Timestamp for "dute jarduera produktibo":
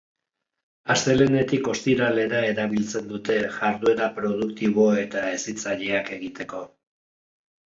3.11-4.87